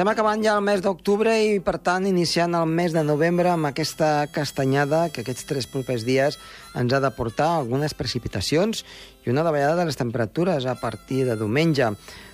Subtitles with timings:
[0.00, 3.68] Estem acabant ja el mes d'octubre i, per tant, iniciant el mes de novembre amb
[3.68, 6.38] aquesta castanyada que aquests tres propers dies
[6.80, 8.80] ens ha de portar algunes precipitacions
[9.26, 11.90] i una davallada de les temperatures a partir de diumenge.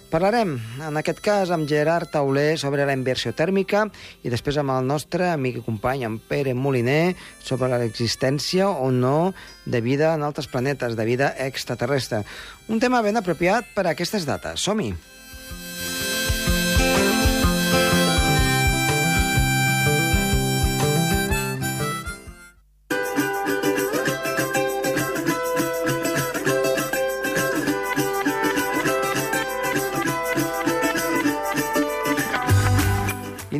[0.06, 0.52] Parlarem,
[0.86, 3.82] en aquest cas, amb Gerard Tauler sobre la inversió tèrmica
[4.22, 9.34] i després amb el nostre amic i company, en Pere Moliner, sobre l'existència o no
[9.66, 12.22] de vida en altres planetes, de vida extraterrestre.
[12.70, 14.62] Un tema ben apropiat per a aquestes dates.
[14.62, 14.94] Som-hi!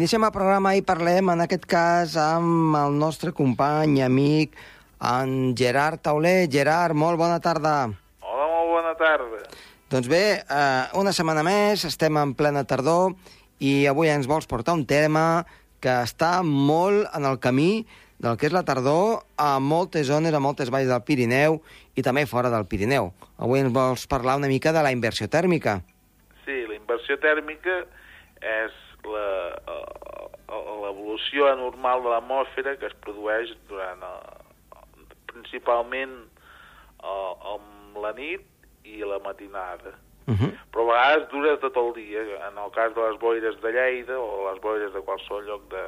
[0.06, 4.52] Iniciem el programa i parlem, en aquest cas, amb el nostre company i amic,
[5.02, 6.46] en Gerard Tauler.
[6.46, 7.73] Gerard, molt bona tarda.
[8.23, 9.40] Hola, molt bona tarda.
[9.90, 13.16] Doncs bé, eh, una setmana més, estem en plena tardor
[13.59, 15.43] i avui ens vols portar un tema
[15.82, 17.84] que està molt en el camí
[18.23, 21.59] del que és la tardor a moltes zones, a moltes valls del Pirineu
[21.99, 23.10] i també fora del Pirineu.
[23.43, 25.80] Avui ens vols parlar una mica de la inversió tèrmica.
[26.45, 27.82] Sí, la inversió tèrmica
[28.38, 28.85] és
[30.82, 34.82] l'evolució anormal de l'atmosfera que es produeix durant eh,
[35.32, 36.16] principalment
[37.02, 38.43] eh, amb la nit
[38.87, 39.95] i la matinada.
[40.27, 40.51] Uh -huh.
[40.73, 42.21] Però a vegades dura tot el dia.
[42.49, 45.84] En el cas de les boires de Lleida o les boires de qualsevol lloc de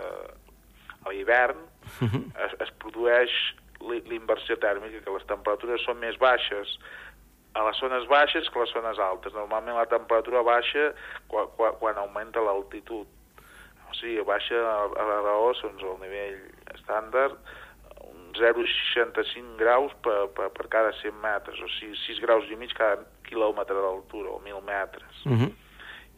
[1.04, 1.56] a l'hivern,
[2.00, 2.24] Uh -huh.
[2.46, 3.30] es, es produeix
[3.80, 6.78] li- l'inversió tèrmica, que les temperatures són més baixes
[7.58, 9.34] a les zones baixes que a les zones altes.
[9.34, 10.92] Normalment la temperatura baixa
[11.26, 13.06] quan, quan, quan augmenta l'altitud.
[13.88, 16.38] O sigui, baixa a, a la raó, doncs, al nivell
[16.76, 17.34] estàndard,
[18.04, 22.74] un 0,65 graus per, per, per cada 100 metres, o sigui, 6 graus i mig
[22.76, 25.24] cada quilòmetre d'altura, o 1.000 metres.
[25.26, 25.50] Uh -huh.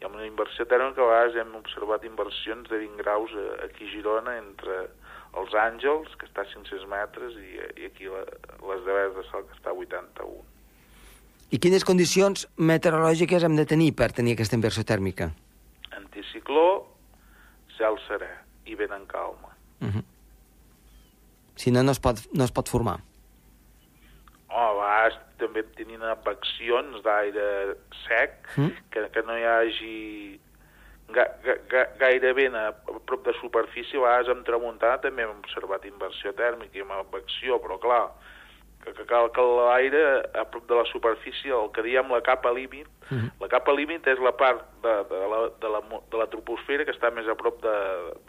[0.01, 3.85] I amb una inversió tèrmica a vegades hem observat inversions de 20 graus a- aquí
[3.85, 4.89] a Girona entre
[5.37, 8.25] els Àngels, que està a 500 metres, i, i aquí la,
[8.67, 8.83] les
[9.15, 10.43] de Sal, que està a 81.
[11.51, 15.31] I quines condicions meteorològiques hem de tenir per tenir aquesta inversió tèrmica?
[15.97, 16.67] Anticicló,
[17.77, 18.29] cel serè
[18.71, 19.51] i vent en calma.
[19.81, 20.03] Uh -huh.
[21.55, 22.99] Si no, no es pot, no es pot formar.
[24.49, 27.75] O a vegades també tenint afeccions d'aire
[28.07, 28.71] sec, Mm.
[28.91, 30.39] que, que no hi hagi
[31.09, 32.71] ga, ga, ga, gaire vent a,
[33.05, 37.59] prop de superfície, a vegades amb tramuntana també hem observat inversió tèrmica i amb advecció,
[37.61, 38.11] però clar,
[38.83, 40.01] que, que cal que l'aire
[40.33, 43.31] a prop de la superfície, el que diem la capa límit, Mhm.
[43.41, 45.81] la capa límit és la part de, de, la, de, la,
[46.11, 47.73] de la troposfera que està més a prop de,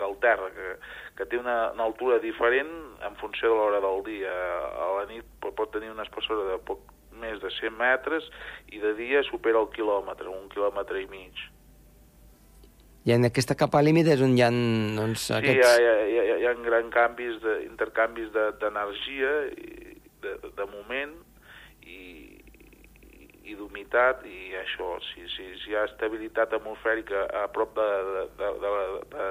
[0.01, 0.73] del terra, que,
[1.17, 2.73] que té una, una altura diferent
[3.07, 4.33] en funció de l'hora del dia.
[4.33, 6.81] A la nit pot, pot tenir una espessora de poc
[7.15, 8.27] més de 100 metres
[8.73, 11.39] i de dia supera el quilòmetre, un quilòmetre i mig.
[13.05, 15.67] I en aquesta capa límit és on hi ha doncs, Sí, hi aquests...
[15.67, 19.82] ha, hi ha, hi ha, hi ha gran canvis de, intercanvis de- d'energia, i
[20.23, 21.15] de, de moment
[21.83, 21.99] i,
[23.43, 28.23] i d'humitat i això, si, si, si hi ha estabilitat atmosfèrica a prop de, de,
[28.39, 28.85] de, de, la,
[29.15, 29.25] de,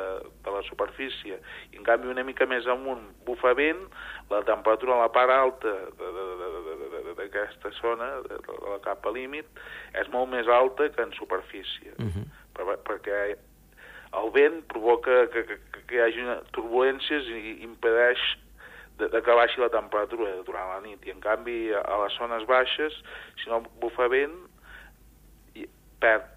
[0.43, 1.37] de la superfície
[1.71, 3.85] i en canvi una mica més amunt bufa vent,
[4.33, 8.41] la temperatura a la part alta de- de- de- de- de- de- d'aquesta zona, de,
[8.47, 9.47] de la capa límit,
[9.95, 11.95] és molt més alta que en superfície.
[11.97, 12.27] Uh -huh.
[12.53, 13.37] per, perquè
[14.19, 18.19] el vent provoca que, que, que, hi hagi turbulències i impedeix
[19.01, 21.05] de, de que baixi la temperatura durant la nit.
[21.07, 22.97] I en canvi, a, a les zones baixes,
[23.41, 24.37] si no bufa vent,
[25.57, 25.67] i
[26.03, 26.29] perd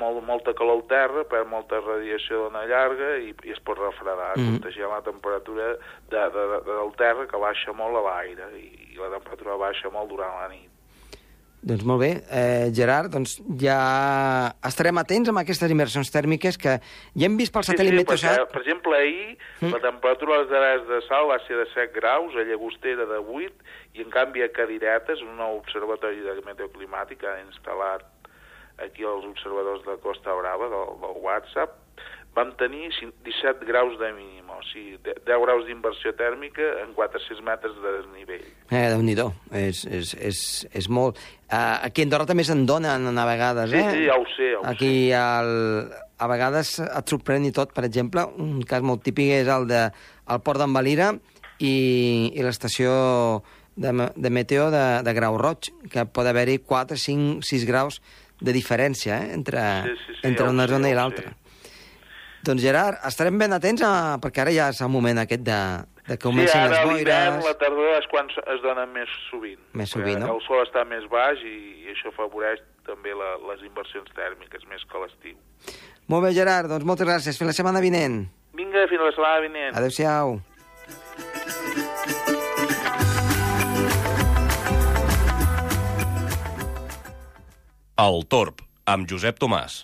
[0.00, 4.32] molt, molta calor al terra, perd molta radiació d'ona llarga i, i es pot refredar,
[4.36, 4.42] mm.
[4.42, 4.58] -hmm.
[4.58, 5.78] contagiant la temperatura de,
[6.10, 10.08] de, de, del terra que baixa molt a l'aire i, i la temperatura baixa molt
[10.08, 10.69] durant la nit.
[11.62, 13.76] Doncs molt bé, eh, Gerard, doncs ja
[14.64, 18.38] estarem atents amb aquestes inversions tèrmiques que ja hem vist pel satèl·lit sí, sí, Meteosat.
[18.38, 19.72] perquè, per exemple, ahir Mm.
[19.74, 23.52] la temperatura a les de Sal va ser de 7 graus, a Llagostera de 8,
[23.92, 28.06] i en canvi a Cadiretes, un nou observatori de meteoclimàtic han instal·lat
[28.80, 31.76] aquí els observadors de Costa Brava, del, del WhatsApp,
[32.34, 36.92] vam tenir cin- 17 graus de mínim, o sigui, de- 10 graus d'inversió tèrmica en
[36.94, 38.44] 400 metres de desnivell.
[38.70, 40.40] Eh, Déu-n'hi-do, és, és, és,
[40.72, 41.18] és molt.
[41.50, 43.90] Uh, aquí a Andorra també se'n donen a vegades, Sí, eh?
[43.90, 47.72] sí, ja ho sé, ja ho Aquí el, a vegades et sorprèn i tot.
[47.74, 49.88] Per exemple, un cas molt típic és el de
[50.30, 51.10] el port d'en Valira
[51.58, 53.42] i, i l'estació
[53.76, 58.00] de, de meteo de, de Grau Roig, que pot haver-hi 4, 5, 6 graus
[58.40, 59.32] de diferència eh?
[59.34, 61.30] entre, Sí, sí, sí, entre ja una sé, zona ja i l'altra.
[61.34, 61.36] sé.
[62.46, 63.92] Doncs Gerard, estarem ben atents a...
[64.22, 65.58] perquè ara ja és el moment aquest de,
[66.08, 67.44] de que Sí, comencin ara les boires...
[67.44, 69.60] la tardor és quan es dona més sovint.
[69.76, 70.38] Més sovint, no?
[70.38, 74.86] El sol està més baix i, i això afavoreix també la, les inversions tèrmiques, més
[74.88, 75.36] que l'estiu.
[76.10, 77.36] Molt bé, Gerard, doncs moltes gràcies.
[77.38, 78.22] Fins la setmana vinent.
[78.56, 79.76] Vinga, fins la setmana vinent.
[79.76, 80.40] Adéu-siau.
[88.00, 89.82] El Torb, amb Josep Tomàs.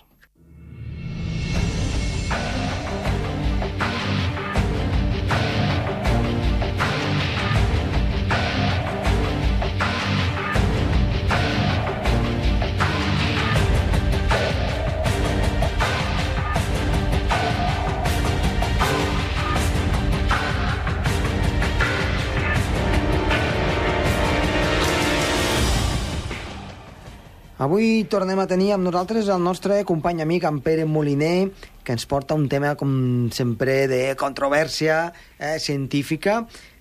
[27.67, 31.49] Avui tornem a tenir amb nosaltres el nostre company amic, en Pere Moliner,
[31.83, 32.93] que ens porta un tema, com
[33.35, 34.99] sempre, de controvèrsia
[35.35, 36.37] eh, científica.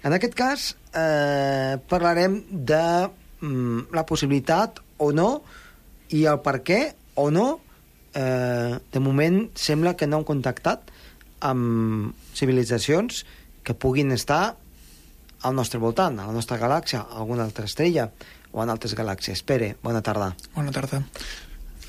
[0.07, 2.37] En aquest cas, eh, parlarem
[2.71, 5.27] de mm, la possibilitat o no
[6.15, 6.79] i el per què
[7.19, 7.49] o no.
[8.15, 10.95] Eh, de moment, sembla que no han contactat
[11.51, 13.25] amb civilitzacions
[13.67, 14.55] que puguin estar
[15.43, 18.13] al nostre voltant, a la nostra galàxia, a alguna altra estrella
[18.57, 19.43] o en altres galàxies.
[19.45, 20.31] Pere, bona tarda.
[20.57, 21.03] Bona tarda.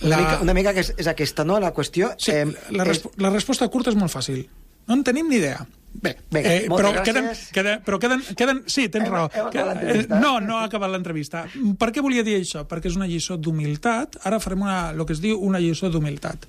[0.03, 2.11] Una, mica, una mica que és, és aquesta, no?, la qüestió.
[2.21, 2.43] Sí, eh,
[2.75, 4.43] la, és- resp la resposta curta és molt fàcil.
[4.87, 5.63] No en tenim ni idea.
[5.97, 7.07] Bé, Vinga, eh, però, gràcies.
[7.07, 8.59] queden, queden, però queden, queden...
[8.69, 9.29] Sí, tens Hem- raó.
[9.33, 11.45] hem eh, no, no ha acabat l'entrevista.
[11.79, 12.65] Per què volia dir això?
[12.69, 14.19] Perquè és una lliçó d'humilitat.
[14.27, 16.45] Ara farem una, el que es diu una lliçó d'humilitat.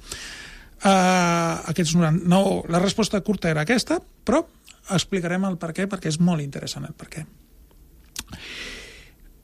[0.79, 2.29] Uh, aquests 90...
[2.31, 4.44] No, la resposta curta era aquesta, però
[4.94, 7.25] explicarem el per què, perquè és molt interessant el per què.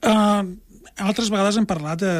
[0.05, 0.45] Uh,
[1.01, 2.13] altres vegades hem parlat de,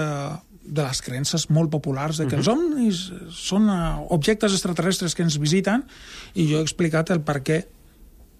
[0.65, 3.05] de les creences molt populars de que els ovnis
[3.35, 5.85] són uh, objectes extraterrestres que ens visiten
[6.33, 7.61] i jo he explicat el per què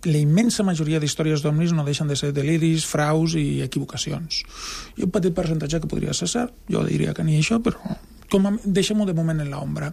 [0.05, 4.43] la immensa majoria d'històries d'ovnis no deixen de ser deliris, fraus i equivocacions.
[4.99, 7.95] I un petit percentatge que podria ser cert, jo diria que ni això, però
[8.29, 9.91] com a, deixem-ho de moment en l'ombra.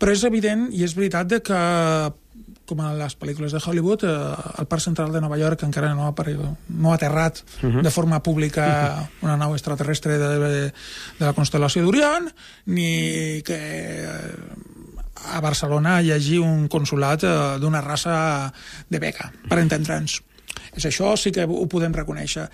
[0.00, 1.58] Però és evident i és veritat de que
[2.68, 4.12] com a les pel·lícules de Hollywood, eh,
[4.60, 6.14] el Parc Central de Nova York encara no ha,
[6.68, 7.82] no ha aterrat uh -huh.
[7.82, 10.72] de forma pública una nau extraterrestre de,
[11.18, 12.30] de la constel·lació d'Orion,
[12.66, 14.34] ni que eh,
[15.32, 18.52] a Barcelona hi hagi un consulat eh, d'una raça
[18.88, 20.22] de beca, per entendre'ns.
[20.74, 22.48] És això sí que ho podem reconèixer.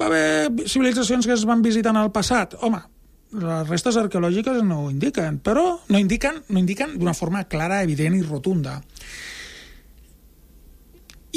[0.00, 2.54] Va haver civilitzacions que es van visitar en el passat?
[2.60, 2.80] Home,
[3.32, 8.16] les restes arqueològiques no ho indiquen, però no indiquen, no indiquen d'una forma clara, evident
[8.16, 8.78] i rotunda.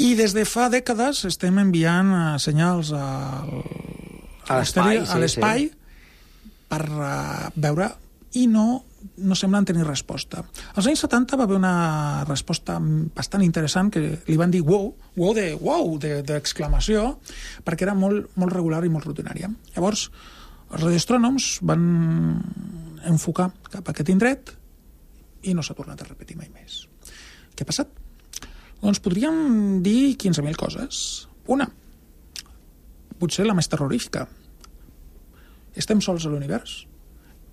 [0.00, 3.50] I des de fa dècades estem enviant eh, senyals al,
[4.48, 5.68] A l'espai, sí, l'espai
[6.72, 7.90] per uh, veure
[8.40, 8.84] i no
[9.22, 10.44] no semblen tenir resposta.
[10.78, 12.76] Als anys 70 va haver una resposta
[13.16, 17.96] bastant interessant que li van dir wow, wow de wow, de- d'exclamació, de, perquè era
[17.98, 19.50] molt, molt regular i molt rutinària.
[19.74, 20.06] Llavors,
[20.70, 21.82] els radioastrònoms van
[23.10, 24.54] enfocar cap a aquest indret
[25.42, 26.84] i no s'ha tornat a repetir mai més.
[27.56, 27.90] Què ha passat?
[28.82, 31.02] Doncs podríem dir 15.000 coses.
[31.46, 31.68] Una,
[33.22, 34.26] potser la més terrorífica.
[35.78, 36.82] Estem sols a l'univers.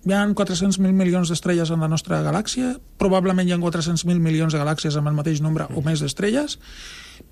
[0.08, 4.60] Hi ha 400.000 milions d'estrelles en la nostra galàxia, probablement hi ha 400.000 milions de
[4.62, 6.56] galàxies amb el mateix nombre o més d'estrelles,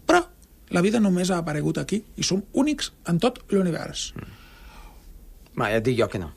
[0.07, 0.21] però
[0.77, 4.11] la vida només ha aparegut aquí i som únics en tot l'univers.
[5.57, 6.29] Va, ja et dic jo que no.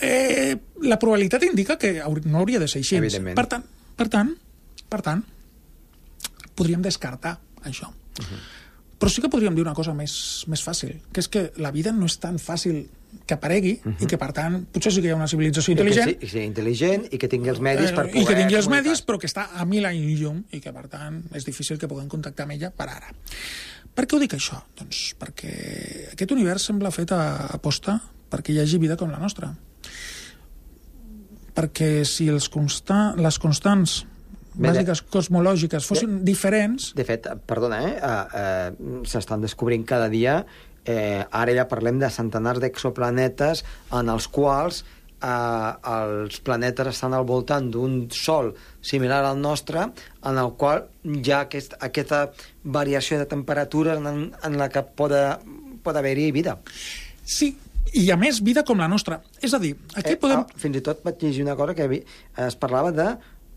[0.00, 0.54] Eh,
[0.86, 3.02] la probabilitat indica que no hauria de ser així.
[3.34, 3.66] Per tant,
[3.98, 4.30] per tant,
[4.90, 5.26] per tant,
[6.54, 7.88] podríem descartar això.
[7.88, 8.22] Uh.
[8.22, 8.42] -huh.
[8.98, 11.92] Però sí que podríem dir una cosa més, més fàcil, que és que la vida
[11.92, 12.86] no és tan fàcil
[13.26, 14.02] que aparegui uh -huh.
[14.02, 16.08] i que, per tant, potser sí que hi ha una civilització intel·ligent.
[16.10, 18.22] I que sigui intel·ligent i que tingui els medis per eh, poder...
[18.22, 18.90] i que tingui els comunicar.
[18.90, 21.88] medis, però que està a mil anys llum i que, per tant, és difícil que
[21.88, 23.12] puguem contactar amb ella per ara.
[23.94, 24.62] Per què ho dic això?
[24.78, 25.52] Doncs perquè
[26.12, 29.54] aquest univers sembla fet a aposta perquè hi hagi vida com la nostra.
[31.54, 34.04] Perquè si els consta les constants
[34.54, 37.94] bàsiques cosmològiques fossin diferents, De fet, perdona, eh?
[37.98, 40.44] eh, eh s'estan descobrint cada dia,
[40.84, 44.84] eh, ara ja parlem de centenars d'exoplanetes en els quals
[45.24, 49.88] eh, els planetes estan al voltant d'un sol similar al nostre,
[50.22, 52.26] en el qual hi ha aquest, aquesta
[52.64, 55.12] variació de temperatura en, en la que pot,
[55.82, 56.58] pot haver-hi vida.
[57.24, 57.54] sí,
[57.94, 59.20] i a més vida com la nostra.
[59.44, 60.40] És a dir, aquí podem...
[60.42, 61.86] ah, fins i tot vaig llegir una cosa que
[62.46, 63.06] es parlava de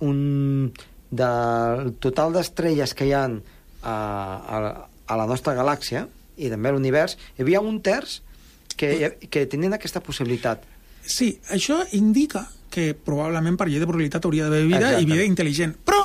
[0.05, 0.73] un,
[1.09, 4.61] del total d'estrelles que hi ha a, a,
[5.07, 8.21] a la nostra galàxia i també a l'univers, hi havia un terç
[8.77, 10.63] que, que tenien aquesta possibilitat.
[11.07, 15.03] Sí, això indica que probablement per llei de probabilitat hauria d'haver vida Exacte.
[15.03, 15.77] i vida intel·ligent.
[15.87, 16.03] Però,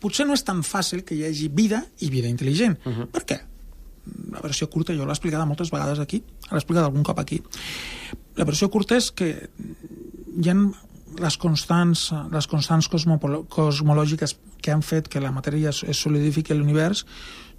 [0.00, 2.78] potser no és tan fàcil que hi hagi vida i vida intel·ligent.
[2.84, 3.06] Uh -huh.
[3.12, 3.40] Per què?
[4.32, 7.42] La versió curta, jo l'he explicada moltes vegades aquí, l'he explicat algun cop aquí.
[8.36, 9.48] La versió curta és que
[10.42, 10.54] hi ha
[11.20, 17.04] les constants, les constants cosmològiques que han fet que la matèria es solidifiqui a l'univers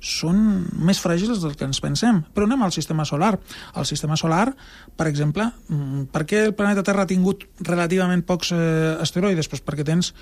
[0.06, 0.38] són
[0.86, 2.22] més fràgils del que ens pensem.
[2.34, 3.34] Però anem al sistema solar.
[3.76, 4.54] El sistema solar,
[4.96, 9.48] per exemple, mm, per què el planeta Terra ha tingut relativament pocs eh, asteroides?
[9.48, 10.14] Pues perquè tens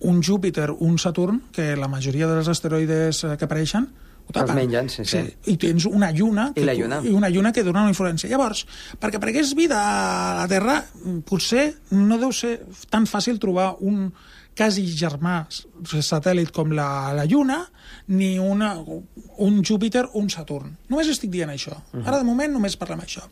[0.00, 3.88] un Júpiter, un Saturn, que la majoria dels asteroides eh, que apareixen
[4.32, 4.50] tapen.
[4.50, 5.22] Els mengen, sí, sí.
[5.22, 5.52] sí.
[5.52, 7.00] I tens una lluna, I que, la lluna.
[7.04, 8.30] i una lluna que dona una influència.
[8.30, 8.64] Llavors,
[9.00, 10.80] perquè aparegués vida a la Terra,
[11.28, 12.58] potser no deu ser
[12.90, 14.10] tan fàcil trobar un
[14.56, 15.42] quasi germà
[15.84, 17.58] satèl·lit com la, la Lluna,
[18.16, 18.72] ni una,
[19.44, 20.72] un Júpiter o un Saturn.
[20.88, 21.76] Només estic dient això.
[21.76, 22.06] Uh -huh.
[22.06, 23.22] Ara, de moment, només parlem això.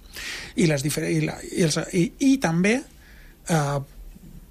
[0.56, 2.82] I, les i, la, i, els, i, i també,
[3.48, 3.80] eh,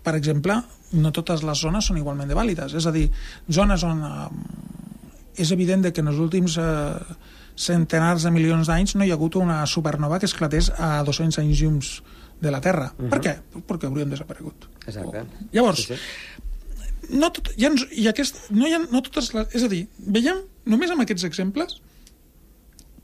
[0.03, 2.73] per exemple, no totes les zones són igualment de vàlides.
[2.73, 3.09] És a dir,
[3.49, 4.27] zones on eh,
[5.37, 7.15] és evident que en els últims eh,
[7.55, 11.61] centenars de milions d'anys no hi ha hagut una supernova que esclatés a 200 anys
[11.61, 11.93] llums
[12.41, 12.91] de la Terra.
[12.97, 13.09] Uh -huh.
[13.09, 13.35] Per què?
[13.67, 14.67] Perquè haurien desaparegut.
[14.85, 15.21] Exacte.
[15.21, 15.99] O, llavors, Sí, sí.
[17.09, 19.87] no, tot, hi ha, i aquest, no, hi ha, no totes les, és a dir,
[19.97, 21.81] veiem, només amb aquests exemples,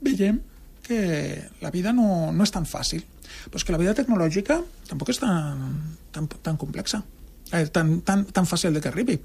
[0.00, 0.40] veiem
[0.82, 3.04] que la vida no, no és tan fàcil.
[3.46, 7.04] Però és que la vida tecnològica tampoc és tan, tan, tan complexa
[7.52, 9.18] eh, tan, tan, tan fàcil de que arribi.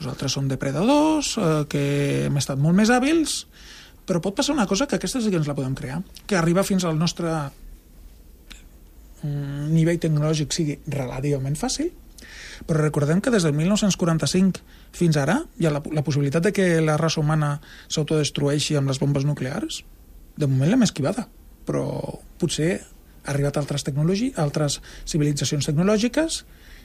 [0.00, 1.82] Nosaltres som depredadors, eh, que
[2.26, 3.46] hem estat molt més hàbils,
[4.08, 6.64] però pot passar una cosa que aquesta sí que ens la podem crear, que arriba
[6.64, 7.28] fins al nostre
[9.22, 11.92] mm, nivell tecnològic sigui relativament fàcil,
[12.66, 14.64] però recordem que des del 1945
[14.96, 18.98] fins ara hi ha la, la possibilitat de que la raça humana s'autodestrueixi amb les
[18.98, 19.82] bombes nuclears.
[20.38, 21.28] De moment l'hem esquivada,
[21.68, 21.84] però
[22.40, 26.42] potser ha arribat altres, tecnologi altres civilitzacions tecnològiques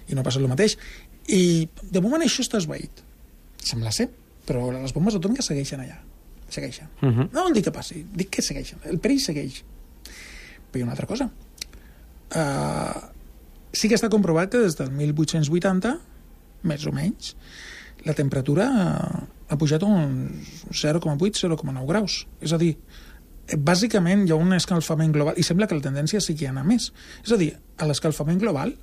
[0.08, 0.78] i no ha passat el mateix.
[1.28, 3.04] I de moment això està esvaït.
[3.64, 4.10] Sembla ser,
[4.48, 6.00] però les bombes atòmiques segueixen allà.
[6.50, 6.90] Segueixen.
[7.02, 7.30] Uh -huh.
[7.32, 8.80] No vol dir que passi, dic que segueixen.
[8.84, 9.64] El perill segueix.
[10.72, 11.30] Però hi ha una altra cosa.
[12.34, 13.14] Uh,
[13.72, 16.00] sí que està comprovat que des del 1880,
[16.64, 17.36] més o menys,
[18.06, 18.68] la temperatura
[19.48, 22.28] ha pujat uns 0,8-0,9 graus.
[22.42, 22.78] És a dir,
[23.58, 26.92] bàsicament hi ha un escalfament global, i sembla que la tendència sigui anar més.
[27.24, 28.76] És a dir, a l'escalfament global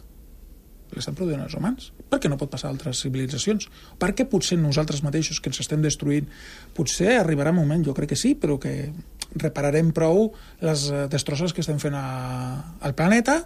[0.97, 1.90] l'estan produint els humans.
[2.11, 3.68] Per què no pot passar a altres civilitzacions?
[3.99, 6.26] Per què potser nosaltres mateixos, que ens estem destruint,
[6.75, 8.90] potser arribarà un moment, jo crec que sí, però que
[9.37, 12.04] repararem prou les eh, destrosses que estem fent a,
[12.82, 13.44] al planeta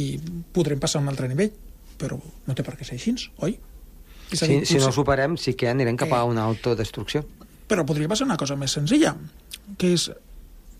[0.00, 0.14] i
[0.52, 1.52] podrem passar a un altre nivell.
[1.98, 2.16] Però
[2.46, 3.58] no té per què ser així, oi?
[4.30, 6.28] És Si, dir, si no superem, sí que anirem cap a Eh.
[6.30, 7.24] una autodestrucció.
[7.68, 9.14] però podria passar una cosa més senzilla,
[9.76, 10.10] que és,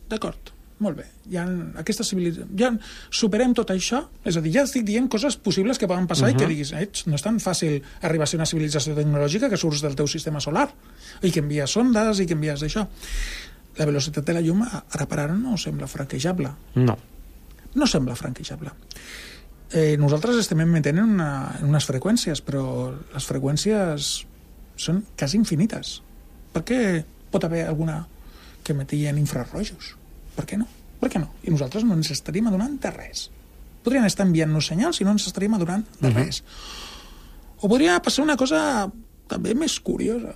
[0.08, 1.42] d'acord, molt bé, ja
[1.80, 2.70] aquesta civilització, ja
[3.10, 6.34] superem tot això, és a dir, ja estic dient coses possibles que poden passar uh
[6.34, 6.36] -huh.
[6.36, 9.56] i que diguis, eh, no és tan fàcil arribar a ser una civilització tecnològica que
[9.56, 10.72] surts del teu sistema solar
[11.22, 12.86] i que envies sondes i que envies això.
[13.76, 16.50] La velocitat de la llum ara per ara no sembla franquejable.
[16.74, 16.98] No.
[17.74, 18.70] No sembla franquejable.
[19.70, 24.26] Eh, nosaltres estem emetent en, una, en unes freqüències, però les freqüències
[24.76, 26.02] són quasi infinites.
[26.54, 28.06] Per què pot haver alguna
[28.64, 29.97] que emeti en infrarrojos?
[30.38, 30.68] Per què no?
[31.02, 31.32] Per què no?
[31.42, 33.28] I nosaltres no ens estaríem adonant de res.
[33.82, 36.42] Podrien estar enviant-nos senyals i no ens estaríem adonant de res.
[37.58, 38.60] O podria passar una cosa
[39.30, 40.34] també més curiosa,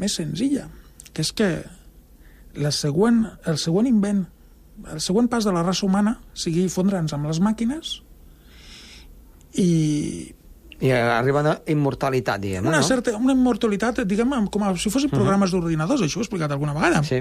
[0.00, 0.66] més senzilla,
[1.12, 1.48] que és que
[2.58, 4.24] la següent, el següent invent,
[4.92, 7.98] el següent pas de la raça humana sigui fondre'ns amb les màquines
[9.60, 10.32] i
[10.82, 12.86] I arriba una immortalitat, diguem una no?
[12.86, 17.04] certa una immortalitat, diguem, com si fossin programes d'ordinadors, això ho he explicat alguna vegada.
[17.06, 17.20] Sí.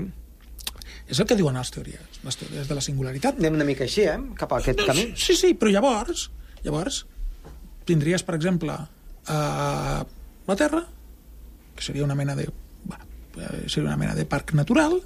[1.12, 3.40] És el que diuen les teories, les teories de la singularitat.
[3.42, 4.16] Anem una mica així, eh?
[4.40, 5.10] Cap a aquest camí.
[5.20, 6.30] Sí, sí, però llavors,
[6.64, 7.04] llavors
[7.90, 8.78] tindries, per exemple,
[9.28, 9.40] a
[10.48, 10.86] la Terra,
[11.76, 12.48] que seria una mena de...
[12.86, 13.04] Bueno,
[13.36, 15.02] eh, seria una mena de parc natural,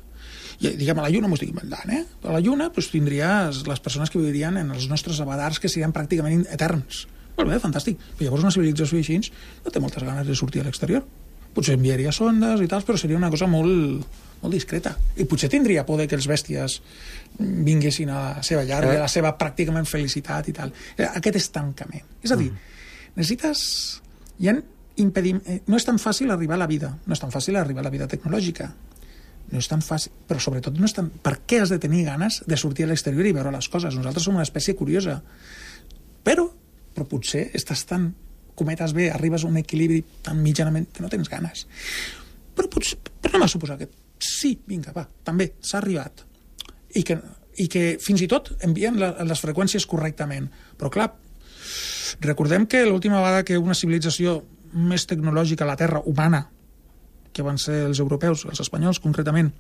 [0.61, 2.03] i diguem a la Lluna m'ho estic inventant, eh?
[2.23, 5.93] A la Lluna doncs, tindries les persones que viurien en els nostres abadars que serien
[5.95, 7.05] pràcticament eterns.
[7.35, 7.99] Molt bé, fantàstic.
[8.15, 9.19] Però llavors una civilització així
[9.65, 11.03] no té moltes ganes de sortir a l'exterior.
[11.55, 14.05] Potser enviaria sondes i tal, però seria una cosa molt,
[14.41, 14.91] molt discreta.
[15.15, 16.81] I potser tindria por de que els bèsties
[17.39, 18.97] vinguessin a la seva llar, Eh?
[18.97, 20.73] a la seva pràcticament felicitat i tal.
[20.97, 22.03] Eh, Aquest estancament.
[22.23, 22.51] És a dir,
[23.15, 24.01] necessites...
[24.39, 24.55] Hi ha
[24.99, 25.39] impedim...
[25.47, 27.87] eh, No és tan fàcil arribar a la vida, no és tan fàcil arribar a
[27.87, 28.67] la vida tecnològica.
[29.51, 31.07] No és tan fàcil, però sobretot no és tan...
[31.23, 33.95] Per què has de tenir ganes de sortir a l'exterior i veure les coses?
[33.95, 35.21] Nosaltres som una espècie curiosa.
[36.25, 36.47] Però,
[36.95, 38.09] però potser estàs tan
[38.55, 41.65] cometes bé, arribes a un equilibri tan mitjanament que no tens ganes.
[42.55, 43.89] Però, potser, però no m'ha suposat que
[44.21, 46.23] sí, vinga, va, també s'ha arribat.
[46.95, 47.19] I que,
[47.59, 50.47] I que fins i tot envien la, les freqüències correctament.
[50.79, 51.09] Però clar,
[52.23, 54.41] recordem que l'última vegada que una civilització
[54.75, 56.45] més tecnològica a la Terra, humana,
[57.35, 59.51] que van ser els europeus, els espanyols concretament,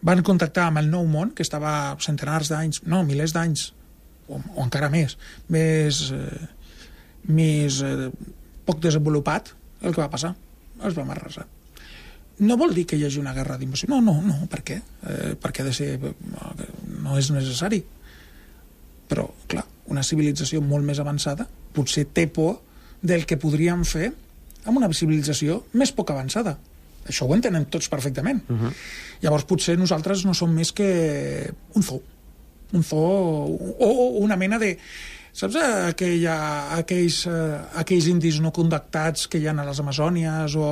[0.00, 3.66] van contactar amb el Nou Món, que estava centenars d'anys, no, milers d'anys,
[4.28, 5.18] o, o encara més,
[5.52, 6.48] més, eh,
[7.28, 8.10] més eh,
[8.66, 10.34] poc desenvolupat, el que va passar,
[10.84, 11.46] els vam arrasar.
[12.40, 13.88] No vol dir que hi hagi una guerra d'invasió.
[13.90, 14.78] No, no, no, per què?
[15.04, 15.90] Eh, perquè ha de ser...
[17.04, 17.82] No és necessari.
[19.10, 22.60] Però, clar, una civilització molt més avançada potser té por
[23.02, 24.10] del que podríem fer
[24.64, 26.56] amb una civilització més poc avançada.
[27.08, 28.42] Això ho entenem tots perfectament.
[28.48, 28.72] Uh -huh.
[29.22, 32.02] Llavors, potser nosaltres no som més que un zoo.
[32.72, 34.78] Un zoo o, o una mena de
[35.36, 36.36] Saps aquella,
[36.74, 40.70] aquells, uh, aquells indis no contactats que hi ha a les Amazònies o...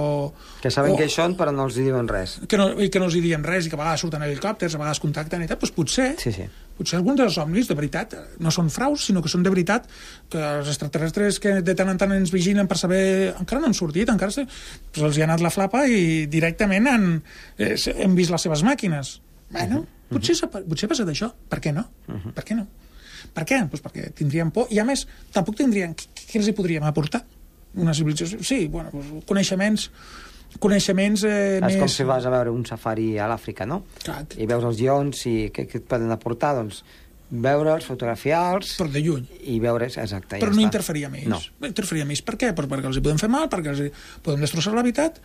[0.62, 2.38] Que saben o, que hi són però no els hi diuen res.
[2.50, 4.74] Que no, I que no els hi diuen res i que a vegades surten helicòpters,
[4.74, 6.48] a vegades contacten i tal, doncs potser, sí, sí.
[6.78, 9.86] potser alguns dels somnis de veritat no són fraus, sinó que són de veritat
[10.32, 13.04] que els extraterrestres que de tant en tant ens vigilen per saber...
[13.38, 14.44] Encara no han sortit, encara se,
[14.90, 17.08] doncs els hi ha anat la flapa i directament han,
[17.62, 19.20] eh, hem vist les seves màquines.
[19.54, 20.18] Bueno, uh -huh.
[20.18, 21.32] potser, potser ha passat això.
[21.48, 21.86] Per què no?
[22.08, 22.32] Uh -huh.
[22.34, 22.66] Per què no?
[23.34, 23.60] Per què?
[23.70, 24.70] Pues perquè tindrien por.
[24.74, 25.94] I a més, tampoc tindrien...
[25.94, 27.24] Què els hi podríem aportar?
[27.78, 28.40] Una civilització...
[28.44, 29.90] Sí, bueno, pues, coneixements
[30.56, 31.76] coneixements eh, és més...
[31.76, 33.82] com si vas a veure un safari a l'Àfrica, no?
[34.00, 34.22] Clar.
[34.40, 36.54] I veus els lleons i què, què et poden aportar?
[36.56, 36.80] Doncs
[37.28, 38.74] veure'ls, fotografiar-los...
[38.80, 39.26] Però de lluny.
[39.52, 40.38] I veure's, exacte.
[40.38, 40.68] Però ja no està.
[40.70, 41.28] interferir amb ells.
[41.28, 41.40] No.
[41.60, 42.22] no interferir amb ells.
[42.24, 42.54] Per què?
[42.56, 43.88] Pues perquè els hi podem fer mal, perquè els hi
[44.24, 45.20] podem destrossar l'habitat,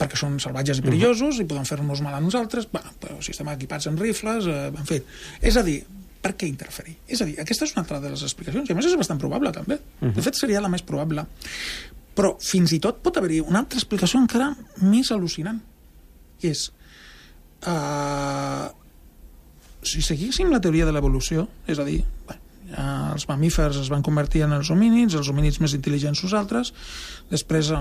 [0.00, 1.46] perquè són salvatges i perillosos, uh -huh.
[1.46, 4.86] i poden fer-nos mal a nosaltres, bueno, però si estem equipats en rifles, eh, en
[4.86, 5.00] fi.
[5.40, 5.80] És a dir,
[6.20, 6.96] per què interferir?
[7.08, 9.20] És a dir, aquesta és una altra de les explicacions, i a més és bastant
[9.20, 9.80] probable, també.
[10.00, 10.14] Uh -huh.
[10.14, 11.26] De fet, seria la més probable.
[12.16, 15.60] Però fins i tot pot haver-hi una altra explicació encara més al·lucinant,
[16.42, 16.72] i és...
[17.66, 18.68] Uh,
[19.82, 22.04] si seguíssim la teoria de l'evolució, és a dir,
[22.70, 26.72] ja els mamífers es van convertir en els homínids, els homínids més intel·ligents nosaltres,
[27.30, 27.72] després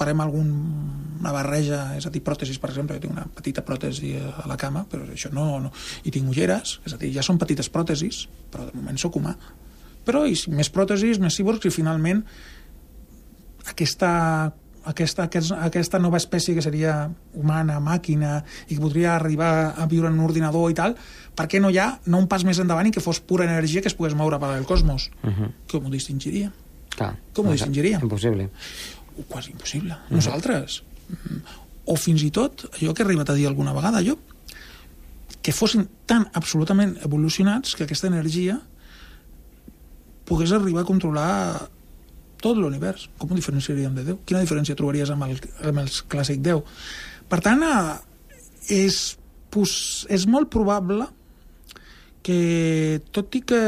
[0.00, 4.46] farem alguna barreja, és a dir, pròtesis, per exemple, jo tinc una petita pròtesi a
[4.48, 5.72] la cama, però això no, no...
[6.08, 9.34] I tinc ulleres, és a dir, ja són petites pròtesis, però de moment sóc humà.
[10.06, 12.24] Però i més pròtesis, més cíborgs, i finalment
[13.68, 14.12] aquesta,
[14.88, 16.94] aquesta, aquesta, aquesta nova espècie que seria
[17.36, 20.96] humana, màquina, i que podria arribar a viure en un ordinador i tal,
[21.36, 23.84] per què no hi ha no un pas més endavant i que fos pura energia
[23.84, 25.10] que es pogués moure per al cosmos?
[25.22, 25.52] Uh -huh.
[25.70, 26.52] Com ho distingiria?
[26.96, 27.14] Clar.
[27.34, 28.00] Com ho distingiríem?
[28.02, 28.50] Impossible.
[29.28, 29.94] Quasi impossible.
[29.94, 30.14] -huh.
[30.14, 30.82] Nosaltres.
[31.84, 34.18] O fins i tot, allò que he arribat a dir alguna vegada jo,
[35.42, 38.60] que fossin tan absolutament evolucionats que aquesta energia
[40.24, 41.68] pogués arribar a controlar
[42.40, 43.08] tot l'univers.
[43.18, 44.20] Com ho diferenciaríem de Déu?
[44.24, 46.62] Quina diferència trobaries amb el, amb el clàssic Déu?
[47.30, 47.64] Per tant,
[48.70, 49.00] és,
[49.50, 49.72] pues,
[50.08, 51.08] és molt probable
[52.22, 53.60] que, tot i que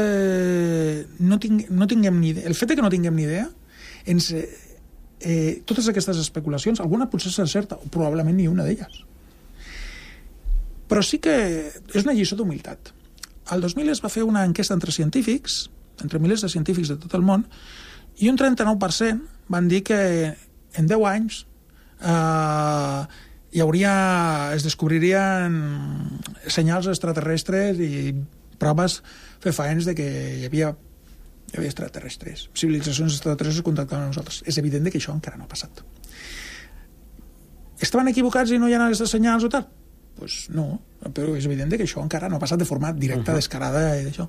[1.19, 3.47] no, ting, no tinguem ni idea, el fet que no tinguem ni idea,
[4.09, 4.29] ens,
[5.23, 8.99] eh, totes aquestes especulacions, alguna potser s'encerta, o probablement ni una d'elles.
[10.91, 11.35] Però sí que
[11.71, 12.91] és una lliçó d'humilitat.
[13.55, 15.69] El 2000 es va fer una enquesta entre científics,
[16.03, 17.47] entre milers de científics de tot el món,
[18.21, 19.99] i un 39% van dir que
[20.75, 21.43] en 10 anys
[22.03, 23.01] eh,
[23.53, 23.93] hi hauria,
[24.55, 25.57] es descobririen
[26.47, 28.13] senyals extraterrestres i
[28.61, 29.01] proves
[29.43, 30.07] fefaents de que
[30.39, 30.73] hi havia
[31.53, 34.41] hi havia extraterrestres, civilitzacions extraterrestres contactant amb nosaltres.
[34.49, 35.83] És evident que això encara no ha passat.
[37.77, 39.67] Estaven equivocats i no hi ha aquestes senyals o tal?
[40.17, 40.79] Doncs pues no,
[41.13, 43.41] però és evident que això encara no ha passat de forma directa, uh -huh.
[43.41, 44.27] descarada i d'això.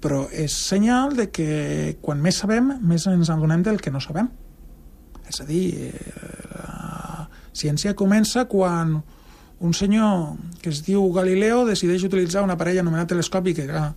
[0.00, 4.28] Però és senyal de que quan més sabem, més ens adonem del que no sabem.
[5.28, 5.92] És a dir, eh,
[6.54, 9.02] la ciència comença quan
[9.60, 13.94] un senyor que es diu Galileo decideix utilitzar un aparell anomenat telescopi que era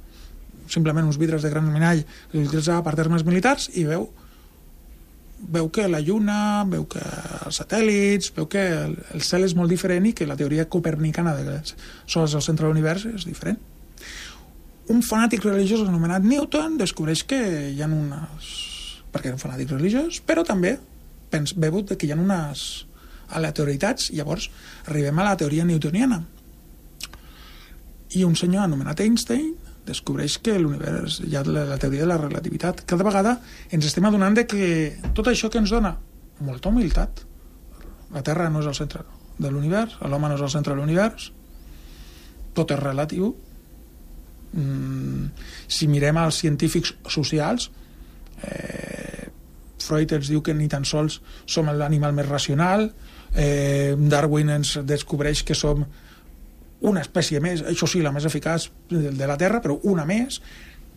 [0.73, 4.09] simplement uns vidres de gran minall que utilitzava per termes militars i veu
[5.43, 9.71] veu que la Lluna, veu que els satèl·lits, veu que el, el cel és molt
[9.71, 11.75] diferent i que la teoria copernicana de que
[12.07, 13.59] sols al centre de l'univers és diferent.
[14.93, 17.39] Un fanàtic religiós anomenat Newton descobreix que
[17.71, 18.51] hi ha unes...
[19.13, 20.77] perquè era un fanàtic religiós, però també
[21.31, 22.85] pens, veu que hi ha unes
[23.33, 24.49] aleatorietats, llavors
[24.85, 26.21] arribem a la teoria newtoniana.
[28.13, 29.53] I un senyor anomenat Einstein
[29.87, 32.83] descobreix que l'univers, hi ha la, la teoria de la relativitat.
[32.89, 33.37] Cada vegada
[33.71, 34.65] ens estem adonant de que
[35.15, 35.95] tot això que ens dona
[36.43, 37.23] molta humilitat,
[38.13, 39.03] la Terra no és el centre
[39.39, 41.31] de l'univers, l'home no és el centre de l'univers,
[42.53, 43.33] tot és relatiu.
[44.53, 45.31] Mm,
[45.67, 47.71] si mirem els científics socials,
[48.45, 49.29] eh,
[49.83, 51.19] Freud ens diu que ni tan sols
[51.49, 52.91] som l'animal més racional,
[53.35, 55.83] eh, Darwin ens descobreix que som
[56.83, 60.41] una espècie més, això sí, la més eficaç de la Terra, però una més.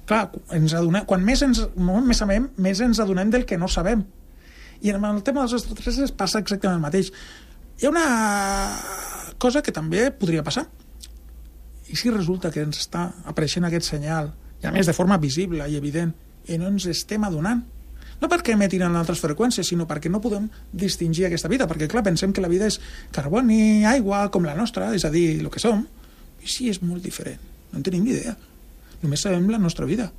[0.06, 4.04] Clar, ens adonem, quan més ens, més sabem, més ens adonem del que no sabem.
[4.82, 7.12] I en el tema dels extraterrestres passa exactament el mateix.
[7.78, 8.06] Hi ha una
[9.42, 10.66] cosa que també podria passar.
[11.86, 15.66] I si resulta que ens està apareixent aquest senyal, i a més de forma visible
[15.70, 16.12] i evident,
[16.50, 17.62] i no ens estem adonant,
[18.20, 22.04] no perquè emetin en altres freqüències, sinó perquè no podem distingir aquesta vida, perquè clar,
[22.06, 22.80] pensem que la vida és
[23.12, 25.86] carboni, aigua, com la nostra, és a dir, el que som,
[26.42, 28.36] i sí, és molt diferent, no en tenim ni idea.
[29.02, 30.10] Només sabem la nostra vida.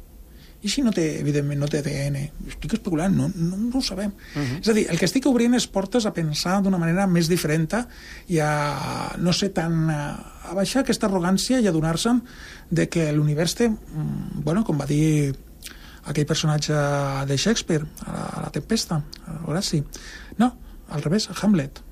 [0.58, 2.18] I si no té, evidentment, no té ADN?
[2.50, 4.10] Estic especulant, no, no, no ho sabem.
[4.10, 4.60] Uh -huh.
[4.60, 7.86] És a dir, el que estic obrint és portes a pensar d'una manera més diferent
[8.28, 9.90] i a, no sé, tan...
[9.90, 12.22] a baixar aquesta arrogància i a donar-se'n
[12.70, 15.36] de que l'univers té, mm, bueno, com va dir
[16.08, 16.78] aquell personatge
[17.28, 19.84] de Shakespeare, a la, a la Tempesta, a Horaci.
[20.40, 20.52] No,
[20.90, 21.84] al revés, a Hamlet.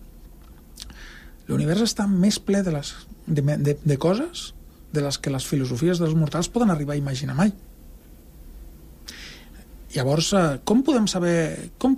[1.49, 2.91] L'univers està més ple de, les,
[3.27, 4.51] de, de, de coses
[4.95, 7.51] de les que les filosofies dels mortals poden arribar a imaginar mai.
[9.95, 11.95] Llavors, eh, com podem saber com,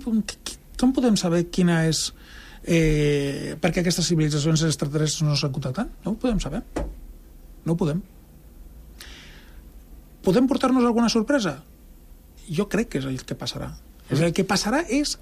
[0.78, 2.08] com podem saber quina és
[2.62, 5.90] eh, per què aquestes civilitzacions extraterrestres no s'han contactat?
[6.04, 6.62] No ho podem saber.
[7.64, 8.02] No ho podem.
[10.22, 11.58] Podem portar-nos alguna sorpresa?
[12.48, 13.72] Jo crec que és el que passarà.
[14.08, 14.22] Mm.
[14.28, 15.16] El que passarà és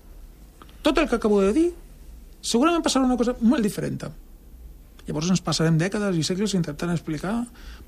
[0.83, 1.69] tot el que acabo de dir
[2.47, 4.05] segurament passarà una cosa molt diferent.
[5.07, 7.41] Llavors ens passarem dècades i segles intentant explicar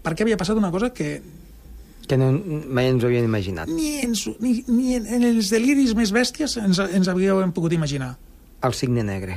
[0.03, 1.19] per què havia passat una cosa que
[2.09, 2.31] que no,
[2.73, 3.69] mai ens ho havien imaginat.
[3.69, 8.15] Ni, ens, ni, ni en, en els deliris més bèsties ens, ens havíem pogut imaginar.
[8.65, 9.37] El signe negre.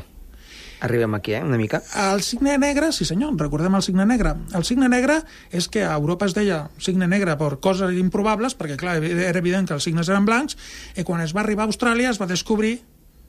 [0.82, 1.84] Arribem aquí, eh, una mica.
[2.12, 4.34] El signe negre, sí senyor, recordem el signe negre.
[4.58, 5.20] El signe negre
[5.54, 9.70] és que a Europa es deia signe negre per coses improbables, perquè clar, era evident
[9.70, 10.58] que els signes eren blancs,
[10.98, 12.80] i quan es va arribar a Austràlia es va descobrir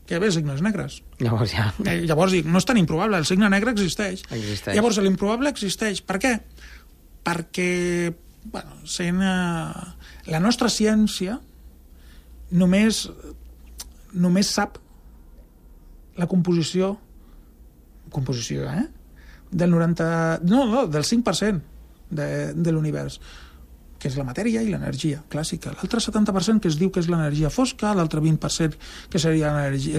[0.07, 1.03] que hi havia signes negres.
[1.21, 1.69] Llavors ja...
[1.85, 4.25] Eh, llavors dic, no és tan improbable, el signe negre existeix.
[4.33, 4.75] Existeix.
[4.75, 6.01] Llavors l'improbable existeix.
[6.09, 6.35] Per què?
[7.23, 7.71] Perquè
[8.45, 11.37] bueno, sent, eh, la nostra ciència
[12.51, 13.05] només,
[14.13, 14.81] només sap
[16.17, 16.97] la composició
[18.15, 18.87] composició, eh?
[19.53, 20.41] del 90...
[20.49, 21.61] No, no, del 5%
[22.11, 23.21] de, de l'univers
[24.03, 25.71] que és la matèria i l'energia clàssica.
[25.77, 28.75] L'altre 70% que es diu que és l'energia fosca, l'altre 20%
[29.13, 29.53] que seria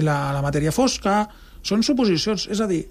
[0.04, 1.22] la, la matèria fosca,
[1.64, 2.44] són suposicions.
[2.52, 2.82] És a dir,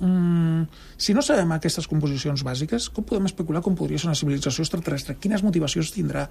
[0.00, 0.64] mm,
[0.98, 5.14] si no sabem aquestes composicions bàsiques, com podem especular com podria ser una civilització extraterrestre?
[5.22, 6.26] Quines motivacions tindrà?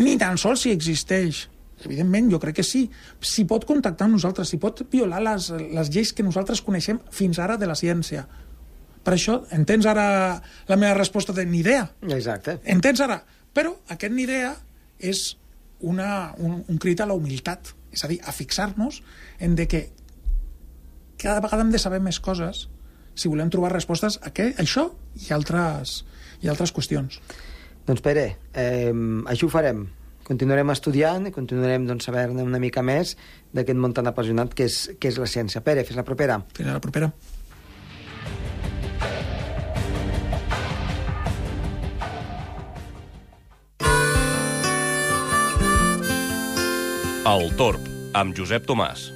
[0.00, 1.44] Ni tan sols si existeix.
[1.84, 2.86] Evidentment, jo crec que sí.
[3.20, 7.40] Si pot contactar amb nosaltres, si pot violar les, les lleis que nosaltres coneixem fins
[7.42, 8.24] ara de la ciència.
[9.04, 10.06] Per això, entens ara
[10.70, 11.88] la meva resposta de ni idea?
[12.08, 12.58] Exacte.
[12.64, 13.18] Entens ara?
[13.54, 14.54] Però aquest ni idea
[14.98, 15.34] és
[15.84, 17.74] una, un, un crit a la humilitat.
[17.94, 19.02] És a dir, a fixar-nos
[19.44, 19.82] en de que
[21.20, 22.68] cada vegada hem de saber més coses
[23.14, 24.88] si volem trobar respostes a què, això
[25.20, 26.00] i altres,
[26.42, 27.20] i altres qüestions.
[27.86, 28.24] Doncs Pere,
[28.56, 28.90] eh,
[29.30, 29.84] això ho farem.
[30.24, 33.12] Continuarem estudiant i continuarem doncs, saber-ne una mica més
[33.52, 35.60] d'aquest món tan apassionat que és, que és la ciència.
[35.64, 36.40] Pere, fins la propera.
[36.56, 37.12] Fins la propera.
[47.24, 47.84] El Torb,
[48.16, 49.08] amb Josep Tomàs.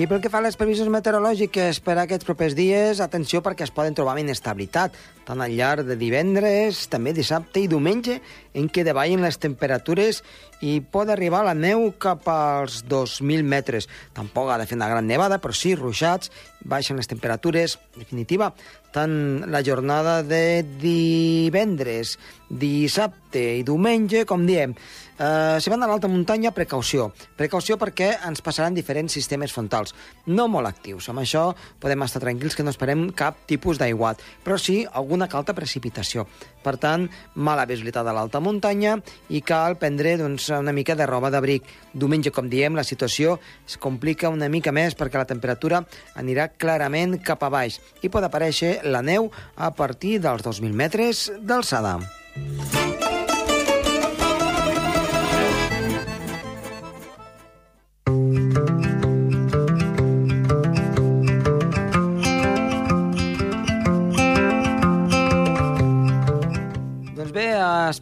[0.00, 3.66] I pel que fa a les previsions meteorològiques per a aquests propers dies, atenció perquè
[3.66, 4.94] es poden trobar amb inestabilitat,
[5.28, 8.16] tant al llarg de divendres, també dissabte i diumenge,
[8.56, 10.22] en què davallen les temperatures
[10.60, 13.88] i pot arribar la neu cap als 2.000 metres.
[14.16, 18.52] Tampoc ha de fer una gran nevada, però sí ruixats, baixen les temperatures, definitiva,
[18.92, 22.16] tant la jornada de divendres,
[22.50, 24.74] dissabte i diumenge, com diem,
[25.18, 27.10] eh, si van a l'alta muntanya, precaució.
[27.38, 29.94] Precaució perquè ens passaran diferents sistemes frontals,
[30.26, 31.08] no molt actius.
[31.08, 35.54] Amb això podem estar tranquils que no esperem cap tipus d'aiguat, però sí alguna calta
[35.54, 36.26] precipitació.
[36.62, 38.98] Per tant, mala visibilitat a l'alta muntanya
[39.30, 41.68] i cal prendre doncs, una mica de roba d'abric.
[41.94, 45.84] Diumenge, com diem, la situació es complica una mica més perquè la temperatura
[46.18, 51.28] anirà clarament cap a baix i pot aparèixer la neu a partir dels 2.000 metres
[51.40, 51.98] d'alçada.
[52.34, 52.79] Doncs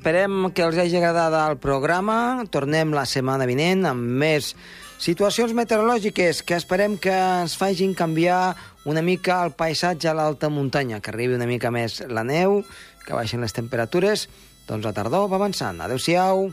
[0.08, 2.40] esperem que els hagi agradat el programa.
[2.48, 4.54] Tornem la setmana vinent amb més
[4.96, 8.54] situacions meteorològiques que esperem que ens facin canviar
[8.88, 12.62] una mica el paisatge a l'alta muntanya, que arribi una mica més la neu,
[13.04, 14.30] que baixen les temperatures.
[14.64, 15.76] Doncs la tardor va avançant.
[15.84, 16.48] Adéu-siau.